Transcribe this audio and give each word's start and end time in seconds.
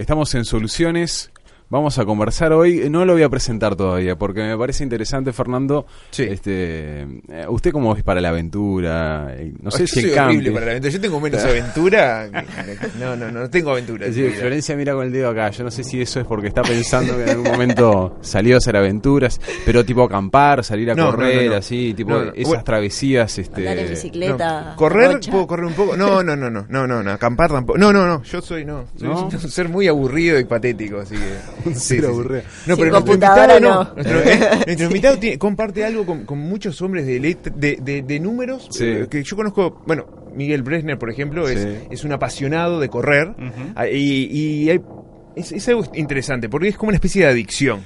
Estamos 0.00 0.34
en 0.34 0.46
Soluciones. 0.46 1.29
Vamos 1.72 1.96
a 2.00 2.04
conversar 2.04 2.52
hoy. 2.52 2.90
No 2.90 3.04
lo 3.04 3.12
voy 3.12 3.22
a 3.22 3.28
presentar 3.28 3.76
todavía 3.76 4.16
porque 4.18 4.42
me 4.42 4.58
parece 4.58 4.82
interesante, 4.82 5.32
Fernando. 5.32 5.86
Sí. 6.10 6.24
Este, 6.24 7.02
eh, 7.02 7.46
¿Usted 7.48 7.70
cómo 7.70 7.94
es 7.94 8.02
para 8.02 8.20
la 8.20 8.30
aventura? 8.30 9.32
Eh, 9.36 9.52
No 9.62 9.70
sé 9.70 9.84
Yo 9.84 9.86
si 9.86 10.00
soy 10.00 10.10
el 10.10 10.18
horrible 10.18 10.50
para 10.50 10.64
la 10.66 10.70
aventura. 10.72 10.92
Yo 10.92 11.00
tengo 11.00 11.20
menos 11.20 11.44
aventura. 11.44 12.28
No, 12.98 13.14
no, 13.14 13.30
no, 13.30 13.40
no 13.42 13.50
tengo 13.50 13.70
aventura. 13.70 14.12
Sí. 14.12 14.30
Florencia 14.30 14.74
mira 14.74 14.94
con 14.94 15.04
el 15.06 15.12
dedo 15.12 15.30
acá. 15.30 15.50
Yo 15.50 15.62
no 15.62 15.70
sé 15.70 15.84
si 15.84 16.02
eso 16.02 16.18
es 16.18 16.26
porque 16.26 16.48
está 16.48 16.62
pensando 16.62 17.14
que 17.16 17.22
en 17.22 17.28
algún 17.30 17.46
momento 17.52 18.16
salió 18.20 18.56
a 18.56 18.58
hacer 18.58 18.76
aventuras, 18.76 19.40
pero 19.64 19.84
tipo 19.84 20.02
acampar, 20.02 20.64
salir 20.64 20.90
a 20.90 20.96
No, 20.96 21.12
correr, 21.12 21.44
no, 21.44 21.50
no. 21.52 21.56
así, 21.58 21.94
tipo 21.94 22.10
No, 22.10 22.24
no. 22.24 22.32
esas 22.32 22.48
Bueno, 22.48 22.64
travesías. 22.64 23.38
Este, 23.38 23.60
Andar 23.60 23.78
en 23.78 23.84
No, 23.84 23.90
bicicleta. 23.90 24.72
correr, 24.74 25.20
puedo 25.30 25.46
correr 25.46 25.66
un 25.66 25.74
poco. 25.74 25.96
No, 25.96 26.20
no, 26.24 26.34
no, 26.34 26.50
no, 26.50 26.66
no, 26.68 26.86
no, 26.88 27.00
no, 27.04 27.10
acampar 27.12 27.50
tampoco. 27.52 27.78
No, 27.78 27.92
no, 27.92 28.06
no, 28.08 28.24
yo 28.24 28.42
soy, 28.42 28.64
no, 28.64 28.86
soy 28.96 29.06
¿No? 29.08 29.26
un 29.32 29.38
ser 29.38 29.68
muy 29.68 29.86
aburrido 29.86 30.36
y 30.40 30.42
patético, 30.44 30.98
así 30.98 31.14
que. 31.14 31.59
Un 31.64 31.74
Sí, 31.74 31.80
ser 31.80 31.96
sí, 31.96 32.00
sí. 32.00 32.06
aburrido. 32.06 32.42
No, 32.66 32.76
pero 32.76 32.90
nuestro 32.90 32.92
computadora, 32.92 33.56
invitado 33.56 33.84
no. 33.84 33.84
no. 33.84 33.94
Nuestro, 33.94 34.20
eh, 34.30 34.62
nuestro 34.66 34.86
invitado 34.86 35.18
tiene- 35.18 35.38
comparte 35.38 35.84
algo 35.84 36.06
con, 36.06 36.24
con 36.24 36.38
muchos 36.38 36.80
hombres 36.82 37.06
de, 37.06 37.20
let- 37.20 37.52
de, 37.54 37.78
de, 37.80 38.02
de 38.02 38.20
números 38.20 38.68
Sí. 38.70 38.84
eh, 38.86 39.06
que 39.10 39.22
yo 39.22 39.36
conozco. 39.36 39.82
Bueno, 39.86 40.06
Miguel 40.34 40.62
Bresner, 40.62 40.98
por 40.98 41.10
ejemplo, 41.10 41.48
es, 41.48 41.60
Sí. 41.60 41.86
es 41.90 42.04
un 42.04 42.12
apasionado 42.12 42.78
de 42.80 42.88
correr 42.88 43.34
ah, 43.74 43.88
y, 43.88 44.24
y 44.30 44.70
hay- 44.70 44.80
es, 45.36 45.52
es 45.52 45.68
algo 45.68 45.84
interesante 45.94 46.48
porque 46.48 46.68
es 46.68 46.76
como 46.76 46.88
una 46.88 46.96
especie 46.96 47.24
de 47.24 47.30
adicción. 47.30 47.84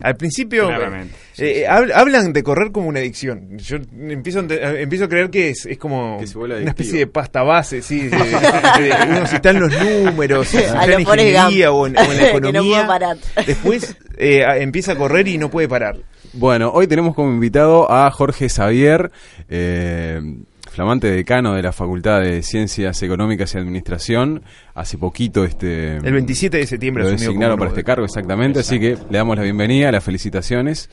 Al 0.00 0.16
principio 0.16 0.66
Claramente, 0.68 1.14
eh, 1.38 1.62
eh, 1.62 1.66
habl- 1.68 1.92
hablan 1.94 2.32
de 2.32 2.42
correr 2.42 2.70
como 2.72 2.88
una 2.88 3.00
adicción. 3.00 3.56
Yo 3.58 3.76
empiezo 3.76 4.40
a, 4.40 4.44
eh, 4.48 4.82
empiezo 4.82 5.04
a 5.04 5.08
creer 5.08 5.30
que 5.30 5.50
es, 5.50 5.66
es 5.66 5.78
como 5.78 6.18
Que 6.18 6.38
una 6.38 6.70
especie 6.70 6.98
de 7.00 7.06
pasta 7.06 7.42
base, 7.42 7.80
sí. 7.82 8.08
de- 8.08 8.16
de- 8.18 8.94
uno 9.08 9.26
si 9.26 9.36
está 9.36 9.50
en 9.50 9.60
los 9.60 9.72
números, 9.82 10.48
si 10.48 10.56
está 10.58 10.80
A 10.80 10.84
en 10.84 11.00
ingeniería 11.00 11.72
o 11.72 11.86
en, 11.86 11.96
o 11.96 12.00
en 12.02 12.08
la 12.08 12.14
no 12.22 12.28
economía. 12.28 12.88
Después 13.46 13.96
eh, 14.16 14.44
empieza 14.58 14.92
a 14.92 14.96
correr 14.96 15.26
y 15.28 15.38
no 15.38 15.50
puede 15.50 15.68
parar. 15.68 15.96
Bueno, 16.32 16.70
hoy 16.74 16.86
tenemos 16.88 17.14
como 17.14 17.30
invitado 17.30 17.90
a 17.90 18.10
Jorge 18.10 18.48
Xavier, 18.48 19.12
eh, 19.48 20.20
flamante 20.74 21.08
decano 21.08 21.54
de 21.54 21.62
la 21.62 21.72
Facultad 21.72 22.20
de 22.20 22.42
Ciencias 22.42 23.00
Económicas 23.02 23.54
y 23.54 23.58
Administración. 23.58 24.42
Hace 24.74 24.98
poquito 24.98 25.44
este 25.44 25.98
El 25.98 26.12
27 26.12 26.56
de 26.58 26.66
septiembre 26.66 27.04
lo 27.04 27.10
designaron 27.10 27.56
para 27.56 27.70
este 27.70 27.84
cargo, 27.84 28.04
exactamente. 28.04 28.58
Así 28.60 28.80
que 28.80 28.96
le 29.08 29.18
damos 29.18 29.36
la 29.36 29.44
bienvenida, 29.44 29.92
las 29.92 30.02
felicitaciones. 30.02 30.90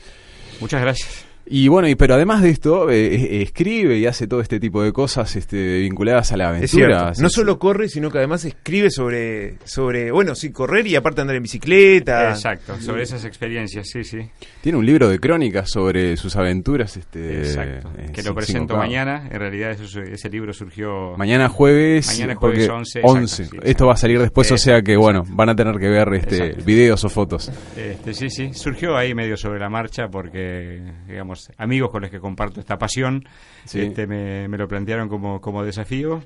Muchas 0.60 0.80
gracias. 0.80 1.31
Y 1.46 1.68
bueno, 1.68 1.88
y 1.88 1.94
pero 1.96 2.14
además 2.14 2.42
de 2.42 2.50
esto, 2.50 2.90
eh, 2.90 3.42
escribe 3.42 3.98
y 3.98 4.06
hace 4.06 4.26
todo 4.26 4.40
este 4.40 4.60
tipo 4.60 4.82
de 4.82 4.92
cosas 4.92 5.34
este, 5.36 5.80
vinculadas 5.80 6.32
a 6.32 6.36
la 6.36 6.48
aventura. 6.50 7.10
Es 7.10 7.18
No 7.18 7.28
solo 7.28 7.58
corre, 7.58 7.88
sino 7.88 8.10
que 8.10 8.18
además 8.18 8.44
escribe 8.44 8.90
sobre, 8.90 9.58
sobre 9.64 10.12
bueno, 10.12 10.34
sí, 10.34 10.50
correr 10.52 10.86
y 10.86 10.94
aparte 10.94 11.20
andar 11.20 11.36
en 11.36 11.42
bicicleta. 11.42 12.30
Exacto, 12.30 12.80
sobre 12.80 13.02
esas 13.02 13.24
experiencias, 13.24 13.88
sí, 13.88 14.04
sí. 14.04 14.18
Tiene 14.60 14.78
un 14.78 14.86
libro 14.86 15.08
de 15.08 15.18
crónicas 15.18 15.70
sobre 15.70 16.16
sus 16.16 16.36
aventuras. 16.36 16.96
Este, 16.96 17.38
Exacto. 17.38 17.90
eh, 17.98 18.10
que 18.12 18.22
lo 18.22 18.34
presento 18.34 18.76
mañana. 18.76 19.28
En 19.30 19.40
realidad 19.40 19.72
eso, 19.72 20.00
ese 20.00 20.28
libro 20.30 20.52
surgió... 20.52 21.16
Mañana 21.16 21.48
jueves, 21.48 22.06
Mañana 22.06 22.36
jueves 22.36 22.68
porque 22.68 22.72
11, 22.72 22.98
exacto, 23.00 23.18
11. 23.18 23.44
sí, 23.44 23.50
Esto 23.64 23.86
va 23.86 23.94
a 23.94 23.96
salir 23.96 24.20
después, 24.20 24.50
o 24.52 24.58
sea 24.58 24.80
que 24.82 24.92
Exacto, 24.92 25.00
bueno, 25.00 25.24
van 25.28 25.48
a 25.48 25.56
tener 25.56 25.76
que 25.78 25.88
ver 25.88 26.08
este 26.14 26.52
videos 26.64 27.04
o 27.04 27.08
fotos. 27.08 27.50
Este, 27.76 28.14
sí, 28.14 28.30
sí, 28.30 28.54
surgió 28.54 28.96
ahí 28.96 29.14
medio 29.14 29.36
sobre 29.36 29.58
la 29.58 29.68
marcha 29.68 30.08
porque, 30.08 30.80
digamos, 31.08 31.31
amigos 31.58 31.90
con 31.90 32.02
los 32.02 32.10
que 32.10 32.20
comparto 32.20 32.60
esta 32.60 32.78
pasión 32.78 33.24
Sí. 33.64 33.80
este, 33.80 34.06
me, 34.06 34.48
me 34.48 34.58
lo 34.58 34.66
plantearon 34.68 35.08
como, 35.08 35.40
como 35.40 35.64
desafío. 35.64 36.22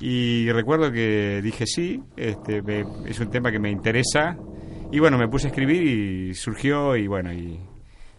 Y 0.00 0.50
recuerdo 0.50 0.90
que 0.90 1.40
dije 1.42 1.66
sí, 1.66 2.02
este, 2.16 2.62
me- 2.62 2.84
es 3.06 3.18
un 3.20 3.30
tema 3.30 3.50
que 3.52 3.58
me 3.58 3.70
interesa. 3.70 4.36
Y 4.90 4.98
bueno, 4.98 5.18
me 5.18 5.28
puse 5.28 5.46
a 5.46 5.50
escribir 5.50 5.82
y 5.82 6.34
surgió 6.34 6.96
y 6.96 7.06
bueno, 7.06 7.32
y, 7.32 7.58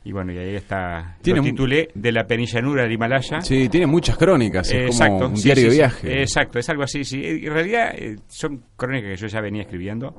y 0.03 0.11
bueno, 0.11 0.31
y 0.33 0.37
ahí 0.37 0.55
está. 0.55 1.17
Tiene 1.21 1.39
lo 1.39 1.43
titulé 1.45 1.89
De 1.93 2.11
la 2.11 2.25
penillanura 2.25 2.83
del 2.83 2.91
Himalaya. 2.93 3.41
Sí, 3.41 3.69
tiene 3.69 3.87
muchas 3.87 4.17
crónicas, 4.17 4.69
es 4.71 4.85
Exacto, 4.87 5.19
como 5.19 5.29
un 5.31 5.37
sí, 5.37 5.43
diario 5.45 5.63
sí, 5.63 5.67
de 5.67 5.71
sí. 5.71 5.77
viaje. 5.77 6.21
Exacto, 6.21 6.59
es 6.59 6.69
algo 6.69 6.83
así, 6.83 7.03
sí. 7.03 7.21
En 7.23 7.53
realidad 7.53 7.93
eh, 7.95 8.17
son 8.27 8.63
crónicas 8.75 9.11
que 9.11 9.17
yo 9.17 9.27
ya 9.27 9.41
venía 9.41 9.61
escribiendo 9.63 10.15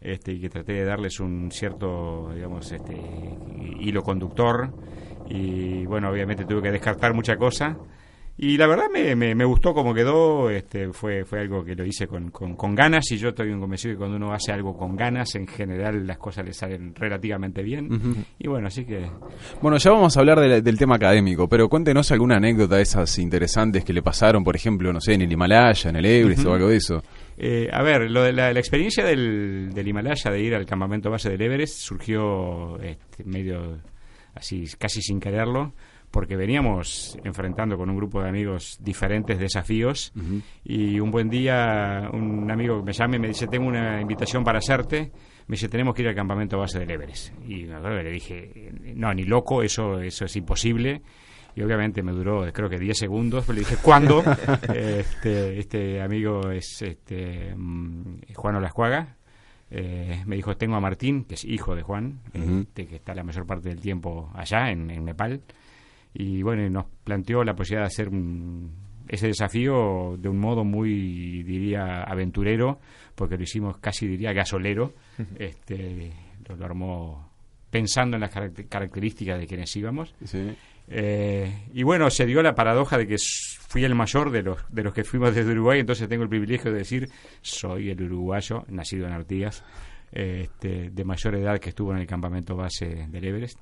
este, 0.00 0.32
y 0.32 0.40
que 0.40 0.48
traté 0.48 0.72
de 0.74 0.84
darles 0.84 1.18
un 1.20 1.50
cierto, 1.50 2.30
digamos, 2.34 2.70
este, 2.72 2.94
hilo 3.80 4.02
conductor. 4.02 4.72
Y 5.30 5.84
bueno, 5.86 6.10
obviamente 6.10 6.44
tuve 6.44 6.62
que 6.62 6.72
descartar 6.72 7.14
mucha 7.14 7.36
cosa. 7.36 7.76
Y 8.42 8.56
la 8.56 8.66
verdad 8.66 8.84
me, 8.90 9.14
me, 9.14 9.34
me 9.34 9.44
gustó 9.44 9.74
cómo 9.74 9.92
quedó, 9.92 10.48
este, 10.48 10.94
fue, 10.94 11.26
fue 11.26 11.40
algo 11.40 11.62
que 11.62 11.74
lo 11.74 11.84
hice 11.84 12.06
con, 12.06 12.30
con, 12.30 12.56
con 12.56 12.74
ganas 12.74 13.04
y 13.12 13.18
yo 13.18 13.28
estoy 13.30 13.50
convencido 13.58 13.92
que 13.94 13.98
cuando 13.98 14.16
uno 14.16 14.32
hace 14.32 14.50
algo 14.50 14.74
con 14.78 14.96
ganas, 14.96 15.34
en 15.34 15.46
general 15.46 16.06
las 16.06 16.16
cosas 16.16 16.46
le 16.46 16.54
salen 16.54 16.94
relativamente 16.94 17.62
bien. 17.62 18.24
Y 18.38 18.48
bueno, 18.48 18.68
así 18.68 18.86
que 18.86 19.04
Bueno, 19.60 19.76
ya 19.76 19.90
vamos 19.90 20.16
a 20.16 20.20
hablar 20.20 20.40
de 20.40 20.48
la- 20.48 20.60
del 20.62 20.78
tema 20.78 20.96
académico, 20.96 21.48
pero 21.50 21.68
cuéntenos 21.68 22.10
alguna 22.12 22.36
anécdota 22.36 22.76
de 22.76 22.82
esas 22.82 23.18
interesantes 23.18 23.84
que 23.84 23.92
le 23.92 24.00
pasaron, 24.00 24.42
por 24.42 24.56
ejemplo, 24.56 24.90
no 24.90 25.02
sé, 25.02 25.12
en 25.12 25.20
el 25.20 25.30
Himalaya, 25.30 25.90
en 25.90 25.96
el 25.96 26.06
Everest 26.06 26.46
o 26.46 26.54
algo 26.54 26.68
de 26.68 26.76
eso. 26.76 27.02
Eh, 27.36 27.68
a 27.70 27.82
ver, 27.82 28.10
lo 28.10 28.22
de 28.22 28.32
la, 28.32 28.54
la 28.54 28.58
experiencia 28.60 29.04
del, 29.04 29.70
del 29.74 29.86
Himalaya, 29.86 30.30
de 30.30 30.40
ir 30.40 30.54
al 30.54 30.64
campamento 30.64 31.10
base 31.10 31.28
del 31.28 31.42
Everest, 31.42 31.74
surgió 31.80 32.78
este, 32.80 33.22
medio 33.24 33.80
así, 34.34 34.64
casi 34.78 35.02
sin 35.02 35.20
quererlo, 35.20 35.72
porque 36.10 36.36
veníamos 36.36 37.18
enfrentando 37.24 37.76
con 37.76 37.88
un 37.88 37.96
grupo 37.96 38.22
de 38.22 38.28
amigos 38.28 38.78
diferentes 38.80 39.38
desafíos 39.38 40.12
y 40.64 40.98
un 40.98 41.10
buen 41.10 41.30
día 41.30 42.08
un 42.12 42.50
amigo 42.50 42.82
me 42.82 42.92
llama 42.92 43.16
y 43.16 43.18
me 43.20 43.28
dice, 43.28 43.46
tengo 43.46 43.68
una 43.68 44.00
invitación 44.00 44.42
para 44.42 44.58
hacerte, 44.58 45.12
me 45.46 45.54
dice, 45.54 45.68
tenemos 45.68 45.94
que 45.94 46.02
ir 46.02 46.08
al 46.08 46.14
campamento 46.14 46.58
base 46.58 46.78
del 46.80 46.90
Everest. 46.90 47.32
Y 47.46 47.64
le 47.64 48.10
dije, 48.10 48.72
no, 48.94 49.12
ni 49.14 49.24
loco, 49.24 49.62
eso, 49.62 50.00
eso 50.00 50.24
es 50.24 50.36
imposible. 50.36 51.02
Y 51.56 51.62
obviamente 51.62 52.02
me 52.02 52.12
duró, 52.12 52.46
creo 52.52 52.68
que 52.68 52.78
10 52.78 52.96
segundos, 52.96 53.44
pero 53.44 53.54
le 53.54 53.60
dije, 53.60 53.76
¿cuándo? 53.82 54.22
este, 54.74 55.58
este 55.58 56.00
amigo 56.00 56.50
es 56.50 56.82
este, 56.82 57.54
mm, 57.56 58.32
Juan 58.34 58.56
Olascuaga. 58.56 59.16
Eh, 59.70 60.22
me 60.26 60.36
dijo, 60.36 60.56
tengo 60.56 60.74
a 60.76 60.80
Martín, 60.80 61.24
que 61.24 61.34
es 61.34 61.44
hijo 61.44 61.74
de 61.76 61.82
Juan, 61.82 62.20
este, 62.60 62.86
que 62.86 62.96
está 62.96 63.14
la 63.14 63.22
mayor 63.22 63.46
parte 63.46 63.68
del 63.68 63.80
tiempo 63.80 64.30
allá, 64.34 64.70
en, 64.70 64.90
en 64.90 65.04
Nepal. 65.04 65.40
Y 66.14 66.42
bueno, 66.42 66.68
nos 66.68 66.86
planteó 67.04 67.44
la 67.44 67.54
posibilidad 67.54 67.82
de 67.84 67.86
hacer 67.86 68.08
un- 68.08 68.70
ese 69.08 69.26
desafío 69.28 70.16
de 70.18 70.28
un 70.28 70.38
modo 70.38 70.64
muy, 70.64 71.42
diría, 71.44 72.02
aventurero, 72.02 72.78
porque 73.14 73.36
lo 73.36 73.42
hicimos 73.44 73.78
casi, 73.78 74.06
diría, 74.06 74.32
gasolero. 74.32 74.92
este, 75.38 76.12
lo, 76.48 76.56
lo 76.56 76.64
armó 76.64 77.30
pensando 77.70 78.16
en 78.16 78.22
las 78.22 78.30
caracter- 78.34 78.68
características 78.68 79.38
de 79.38 79.46
quienes 79.46 79.74
íbamos. 79.76 80.14
Sí. 80.24 80.50
Eh, 80.92 81.68
y 81.72 81.84
bueno, 81.84 82.10
se 82.10 82.26
dio 82.26 82.42
la 82.42 82.54
paradoja 82.54 82.98
de 82.98 83.06
que 83.06 83.16
fui 83.16 83.84
el 83.84 83.94
mayor 83.94 84.32
de 84.32 84.42
los, 84.42 84.58
de 84.70 84.82
los 84.82 84.92
que 84.92 85.04
fuimos 85.04 85.32
desde 85.32 85.52
Uruguay, 85.52 85.78
entonces 85.78 86.08
tengo 86.08 86.24
el 86.24 86.28
privilegio 86.28 86.72
de 86.72 86.78
decir, 86.78 87.08
soy 87.40 87.90
el 87.90 88.02
uruguayo, 88.02 88.64
nacido 88.68 89.06
en 89.06 89.12
Artigas, 89.12 89.64
eh, 90.10 90.40
este, 90.42 90.90
de 90.90 91.04
mayor 91.04 91.36
edad 91.36 91.60
que 91.60 91.68
estuvo 91.68 91.92
en 91.92 91.98
el 91.98 92.06
campamento 92.06 92.56
base 92.56 93.06
del 93.08 93.24
Everest. 93.24 93.60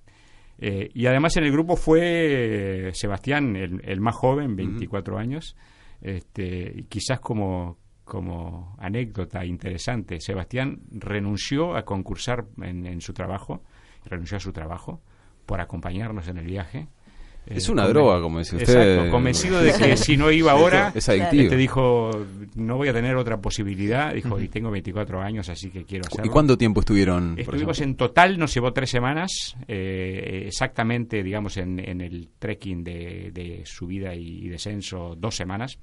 Eh, 0.56 0.88
y 0.94 1.04
además 1.04 1.36
en 1.36 1.44
el 1.44 1.52
grupo 1.52 1.76
fue 1.76 2.88
eh, 2.88 2.94
Sebastián, 2.94 3.54
el, 3.54 3.82
el 3.84 4.00
más 4.00 4.16
joven, 4.16 4.56
24 4.56 5.18
años, 5.18 5.54
este, 6.00 6.72
y 6.74 6.84
quizás 6.84 7.20
como, 7.20 7.76
como 8.04 8.74
anécdota 8.78 9.44
interesante, 9.44 10.20
Sebastián 10.20 10.80
renunció 10.90 11.76
a 11.76 11.84
concursar 11.84 12.46
en, 12.62 12.86
en 12.86 13.02
su 13.02 13.12
trabajo, 13.12 13.62
renunció 14.06 14.38
a 14.38 14.40
su 14.40 14.52
trabajo 14.52 15.02
por 15.44 15.60
acompañarnos 15.60 16.28
en 16.28 16.38
el 16.38 16.46
viaje. 16.46 16.88
Es 17.50 17.68
Eh, 17.68 17.72
una 17.72 17.86
droga, 17.88 18.20
como 18.20 18.38
decía 18.38 18.58
usted. 18.58 18.92
Exacto, 18.92 19.10
convencido 19.10 19.60
de 19.60 19.72
que 19.72 19.96
si 19.96 20.16
no 20.16 20.30
iba 20.30 20.52
ahora, 20.52 20.92
Es 20.94 21.08
adictivo. 21.08 21.48
te 21.48 21.56
dijo, 21.56 22.10
no 22.56 22.76
voy 22.76 22.88
a 22.88 22.92
tener 22.92 23.16
otra 23.16 23.38
posibilidad, 23.40 24.12
dijo, 24.14 24.40
y 24.40 24.48
tengo 24.48 24.70
24 24.70 25.20
años, 25.20 25.48
así 25.48 25.70
que 25.70 25.84
quiero 25.84 26.04
hacerlo. 26.06 26.26
¿Y 26.26 26.28
cuánto 26.28 26.56
tiempo 26.58 26.80
estuvieron? 26.80 27.34
Estuvimos 27.38 27.80
en 27.80 27.94
total, 27.96 28.38
nos 28.38 28.52
llevó 28.54 28.72
tres 28.72 28.90
semanas, 28.90 29.56
eh, 29.66 30.44
exactamente, 30.46 31.22
digamos, 31.22 31.56
en, 31.56 31.78
en 31.78 32.00
el 32.00 32.28
trekking 32.38 32.84
de, 32.84 33.30
de 33.32 33.62
subida 33.64 34.14
y, 34.14 34.44
y 34.44 34.48
descenso, 34.48 35.14
dos 35.16 35.34
semanas. 35.36 35.78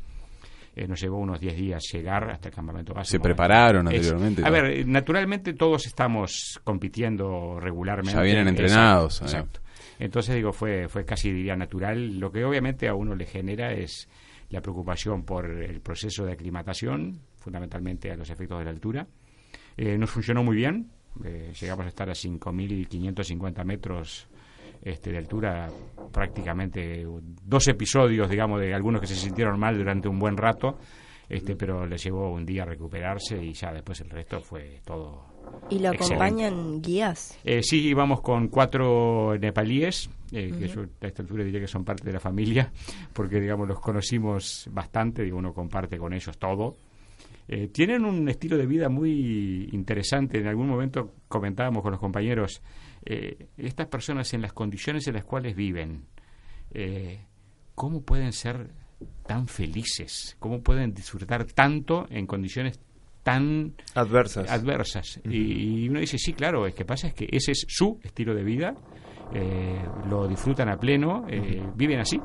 Eh, 0.77 0.89
nos 0.89 0.99
llevó 0.99 1.19
unos 1.19 1.39
10 1.39 1.55
días 1.55 1.83
llegar 1.93 2.29
hasta 2.29 2.49
el 2.49 2.53
campamento 2.53 2.93
base. 2.93 3.11
¿Se 3.11 3.19
prepararon 3.21 3.87
anteriormente? 3.87 4.43
a 4.45 4.49
ver, 4.49 4.85
naturalmente 4.85 5.53
todos 5.53 5.85
estamos 5.85 6.59
compitiendo 6.65 7.59
regularmente. 7.61 8.11
Ya 8.13 8.21
vienen 8.21 8.49
entrenados. 8.49 9.21
Exacto. 9.21 9.61
Entonces, 9.99 10.35
digo, 10.35 10.51
fue, 10.51 10.87
fue 10.87 11.05
casi, 11.05 11.31
diría, 11.31 11.55
natural. 11.55 12.19
Lo 12.19 12.31
que 12.31 12.43
obviamente 12.43 12.87
a 12.87 12.95
uno 12.95 13.15
le 13.15 13.25
genera 13.25 13.71
es 13.71 14.09
la 14.49 14.61
preocupación 14.61 15.23
por 15.23 15.49
el 15.49 15.81
proceso 15.81 16.25
de 16.25 16.33
aclimatación, 16.33 17.19
fundamentalmente 17.37 18.11
a 18.11 18.15
los 18.15 18.29
efectos 18.29 18.59
de 18.59 18.65
la 18.65 18.71
altura. 18.71 19.07
Eh, 19.77 19.97
nos 19.97 20.09
funcionó 20.09 20.43
muy 20.43 20.55
bien. 20.55 20.91
Eh, 21.23 21.53
llegamos 21.59 21.85
a 21.85 21.89
estar 21.89 22.09
a 22.09 22.13
5.550 22.13 23.63
metros 23.63 24.27
este, 24.81 25.11
de 25.11 25.17
altura 25.17 25.69
prácticamente 26.11 27.05
dos 27.43 27.67
episodios, 27.67 28.29
digamos, 28.29 28.61
de 28.61 28.73
algunos 28.73 29.01
que 29.01 29.07
se 29.07 29.15
sintieron 29.15 29.59
mal 29.59 29.77
durante 29.77 30.07
un 30.07 30.19
buen 30.19 30.37
rato, 30.37 30.77
este, 31.27 31.55
pero 31.55 31.85
les 31.85 32.03
llevó 32.03 32.31
un 32.31 32.45
día 32.45 32.63
a 32.63 32.65
recuperarse 32.65 33.43
y 33.43 33.53
ya 33.53 33.71
después 33.71 33.99
el 34.01 34.09
resto 34.09 34.39
fue 34.41 34.81
todo. 34.85 35.34
¿Y 35.69 35.79
lo 35.79 35.89
acompañan 35.89 36.81
guías? 36.81 37.39
Eh, 37.43 37.63
sí, 37.63 37.87
íbamos 37.87 38.21
con 38.21 38.49
cuatro 38.49 39.35
nepalíes, 39.39 40.09
eh, 40.31 40.53
que 40.57 40.67
yo 40.67 40.81
a 41.01 41.07
esta 41.07 41.23
altura 41.23 41.43
diría 41.43 41.59
que 41.59 41.67
son 41.67 41.83
parte 41.83 42.03
de 42.03 42.13
la 42.13 42.19
familia, 42.19 42.71
porque 43.13 43.39
digamos 43.39 43.67
los 43.67 43.79
conocimos 43.79 44.69
bastante, 44.71 45.23
digo, 45.23 45.37
uno 45.37 45.53
comparte 45.53 45.97
con 45.97 46.13
ellos 46.13 46.37
todo. 46.37 46.75
Eh, 47.47 47.67
tienen 47.67 48.05
un 48.05 48.27
estilo 48.27 48.57
de 48.57 48.65
vida 48.65 48.89
muy 48.89 49.69
interesante. 49.71 50.39
En 50.39 50.47
algún 50.47 50.67
momento 50.67 51.13
comentábamos 51.27 51.83
con 51.83 51.91
los 51.91 51.99
compañeros, 51.99 52.61
eh, 53.05 53.47
estas 53.57 53.87
personas 53.87 54.33
en 54.33 54.41
las 54.41 54.53
condiciones 54.53 55.07
en 55.07 55.13
las 55.13 55.25
cuales 55.25 55.55
viven, 55.55 56.05
eh, 56.71 57.19
¿cómo 57.75 58.01
pueden 58.01 58.33
ser 58.33 58.71
tan 59.27 59.47
felices? 59.47 60.35
¿Cómo 60.39 60.61
pueden 60.61 60.93
disfrutar 60.93 61.45
tanto 61.45 62.07
en 62.09 62.25
condiciones 62.25 62.79
tan 63.25 63.73
adversas? 63.95 64.49
adversas? 64.49 65.19
y, 65.25 65.89
uno 65.89 65.99
dice, 65.99 66.17
sí, 66.17 66.33
claro, 66.33 66.67
es 66.67 66.75
que 66.75 66.85
pasa 66.85 67.07
es 67.07 67.15
que 67.15 67.27
ese 67.31 67.53
es 67.53 67.65
su 67.67 67.99
estilo 68.03 68.35
de 68.35 68.43
vida, 68.43 68.75
lo 70.07 70.27
disfrutan 70.27 70.69
a 70.69 70.77
pleno, 70.77 71.25
viven 71.75 71.99
así. 71.99 72.21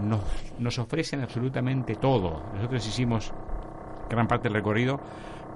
nos, 0.00 0.22
nos 0.58 0.78
ofrecen 0.78 1.20
absolutamente 1.20 1.94
todo. 1.96 2.42
Nosotros 2.54 2.88
hicimos 2.88 3.32
gran 4.08 4.26
parte 4.26 4.48
del 4.48 4.54
recorrido 4.54 4.98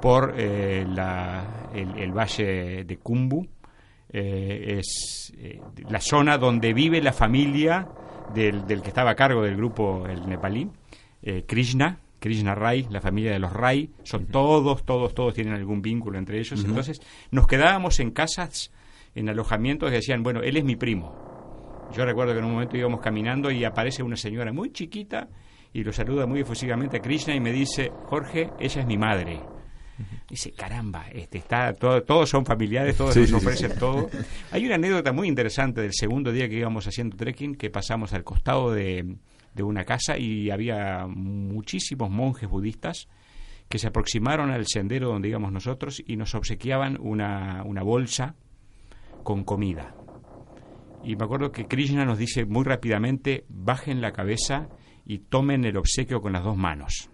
por 0.02 0.34
eh, 0.36 0.84
la, 0.86 1.68
el, 1.72 2.12
valle 2.12 2.84
de 2.84 2.98
Kumbu. 2.98 3.46
Eh, 4.14 4.78
es 4.78 5.32
eh, 5.38 5.60
la 5.88 6.00
zona 6.00 6.36
donde 6.36 6.74
vive 6.74 7.00
la 7.00 7.12
familia 7.12 7.88
del, 8.34 8.66
del, 8.66 8.82
que 8.82 8.88
estaba 8.88 9.12
a 9.12 9.14
cargo 9.14 9.42
del 9.42 9.56
grupo 9.56 10.06
el 10.06 10.28
nepalí, 10.28 10.68
Krishna, 11.46 12.00
Krishna 12.22 12.54
Rai, 12.54 12.86
la 12.88 13.00
familia 13.00 13.32
de 13.32 13.40
los 13.40 13.52
Rai, 13.52 13.90
son 14.04 14.26
todos, 14.26 14.84
todos, 14.84 15.12
todos 15.12 15.34
tienen 15.34 15.54
algún 15.54 15.82
vínculo 15.82 16.18
entre 16.18 16.38
ellos. 16.38 16.64
Entonces 16.64 17.02
nos 17.32 17.48
quedábamos 17.48 17.98
en 17.98 18.12
casas, 18.12 18.70
en 19.16 19.28
alojamientos 19.28 19.90
que 19.90 19.96
decían, 19.96 20.22
bueno, 20.22 20.40
él 20.40 20.56
es 20.56 20.62
mi 20.62 20.76
primo. 20.76 21.88
Yo 21.94 22.04
recuerdo 22.04 22.32
que 22.32 22.38
en 22.38 22.44
un 22.44 22.52
momento 22.52 22.76
íbamos 22.76 23.00
caminando 23.00 23.50
y 23.50 23.64
aparece 23.64 24.04
una 24.04 24.16
señora 24.16 24.52
muy 24.52 24.70
chiquita 24.70 25.28
y 25.72 25.82
lo 25.82 25.92
saluda 25.92 26.24
muy 26.24 26.40
efusivamente 26.40 26.98
a 26.98 27.00
Krishna 27.00 27.34
y 27.34 27.40
me 27.40 27.50
dice, 27.50 27.90
Jorge, 28.06 28.50
ella 28.60 28.80
es 28.80 28.86
mi 28.86 28.96
madre. 28.96 29.40
Dice, 30.28 30.52
caramba, 30.52 31.06
este 31.12 31.38
está 31.38 31.74
todo, 31.74 32.02
todos 32.04 32.30
son 32.30 32.46
familiares, 32.46 32.96
todos 32.96 33.16
nos 33.16 33.32
ofrecen 33.32 33.76
todo. 33.78 34.08
Hay 34.52 34.64
una 34.64 34.76
anécdota 34.76 35.12
muy 35.12 35.26
interesante 35.26 35.80
del 35.80 35.92
segundo 35.92 36.30
día 36.30 36.48
que 36.48 36.54
íbamos 36.54 36.86
haciendo 36.86 37.16
trekking, 37.16 37.56
que 37.56 37.68
pasamos 37.68 38.12
al 38.12 38.22
costado 38.22 38.72
de, 38.72 39.16
de 39.54 39.62
una 39.62 39.84
casa 39.84 40.18
y 40.18 40.50
había 40.50 41.06
muchísimos 41.06 42.10
monjes 42.10 42.48
budistas 42.48 43.08
que 43.68 43.78
se 43.78 43.88
aproximaron 43.88 44.50
al 44.50 44.66
sendero 44.66 45.08
donde 45.08 45.28
íbamos 45.28 45.52
nosotros 45.52 46.02
y 46.06 46.16
nos 46.16 46.34
obsequiaban 46.34 46.98
una, 47.00 47.62
una 47.64 47.82
bolsa 47.82 48.34
con 49.22 49.44
comida. 49.44 49.94
Y 51.04 51.16
me 51.16 51.24
acuerdo 51.24 51.50
que 51.52 51.66
Krishna 51.66 52.04
nos 52.04 52.18
dice 52.18 52.44
muy 52.44 52.64
rápidamente, 52.64 53.44
bajen 53.48 54.00
la 54.00 54.12
cabeza 54.12 54.68
y 55.04 55.18
tomen 55.18 55.64
el 55.64 55.76
obsequio 55.76 56.20
con 56.20 56.32
las 56.32 56.44
dos 56.44 56.56
manos. 56.56 57.10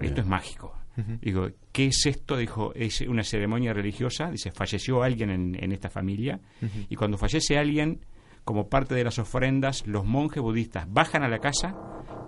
esto 0.00 0.20
es 0.20 0.26
mágico. 0.26 0.78
Digo, 1.22 1.48
¿qué 1.72 1.86
es 1.86 2.04
esto? 2.04 2.36
Dijo, 2.36 2.74
es 2.74 3.00
una 3.00 3.24
ceremonia 3.24 3.72
religiosa. 3.72 4.30
Dice, 4.30 4.50
falleció 4.52 5.02
alguien 5.02 5.30
en, 5.30 5.72
esta 5.72 5.88
familia. 5.88 6.38
Y 6.88 6.96
cuando 6.96 7.16
fallece 7.16 7.56
alguien, 7.56 8.04
como 8.44 8.68
parte 8.68 8.94
de 8.94 9.04
las 9.04 9.18
ofrendas, 9.18 9.86
los 9.86 10.04
monjes 10.04 10.42
budistas 10.42 10.86
bajan 10.88 11.22
a 11.22 11.28
la 11.28 11.38
casa, 11.38 11.74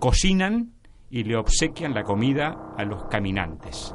cocinan 0.00 0.72
y 1.10 1.24
le 1.24 1.36
obsequian 1.36 1.94
la 1.94 2.02
comida 2.02 2.74
a 2.76 2.84
los 2.84 3.04
caminantes. 3.04 3.94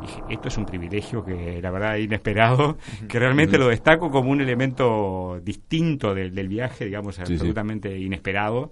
Dije, 0.00 0.22
esto 0.30 0.48
es 0.48 0.56
un 0.56 0.66
privilegio 0.66 1.24
que 1.24 1.60
la 1.62 1.70
verdad 1.70 1.96
es 1.96 2.04
inesperado, 2.04 2.76
que 3.08 3.18
realmente 3.18 3.58
lo 3.58 3.68
destaco 3.68 4.10
como 4.10 4.30
un 4.30 4.40
elemento 4.40 5.40
distinto 5.42 6.14
del, 6.14 6.48
viaje, 6.48 6.86
digamos, 6.86 7.18
absolutamente 7.20 7.96
inesperado 7.96 8.70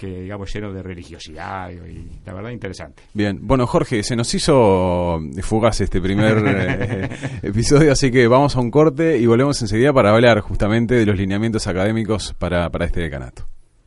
que 0.00 0.22
digamos 0.22 0.50
lleno 0.50 0.72
de 0.72 0.82
religiosidad 0.82 1.70
y, 1.70 2.20
la 2.24 2.32
verdad 2.32 2.50
interesante. 2.50 3.02
Bien, 3.12 3.38
bueno 3.42 3.66
Jorge, 3.66 4.02
se 4.02 4.16
nos 4.16 4.32
hizo 4.32 5.20
fugaz 5.42 5.82
este 5.82 6.00
primer 6.00 6.42
eh, 6.46 7.08
episodio, 7.42 7.92
así 7.92 8.10
que 8.10 8.26
vamos 8.26 8.56
a 8.56 8.60
un 8.60 8.70
corte 8.70 9.18
y 9.18 9.26
volvemos 9.26 9.60
enseguida 9.60 9.92
para 9.92 10.12
hablar 10.12 10.40
justamente 10.40 10.94
de 10.94 11.04
los 11.04 11.18
lineamientos 11.18 11.66
académicos 11.66 12.34
para, 12.38 12.70
para 12.70 12.86
este 12.86 13.00
decanato. 13.00 13.44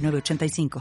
85 0.00 0.80